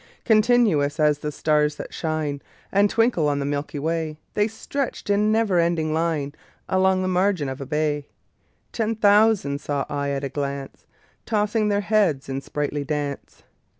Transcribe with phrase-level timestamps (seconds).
[0.25, 5.31] Continuous as the stars that shine And twinkle on the milky way, The stretched in
[5.31, 6.33] never ending line
[6.67, 8.07] Along the margin of a bay:
[8.71, 10.87] Ten thousand saw I at a glance,
[11.27, 13.43] Tossing their heads in sprightly dance.